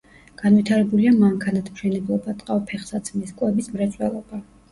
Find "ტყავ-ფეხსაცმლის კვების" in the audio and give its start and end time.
2.41-3.71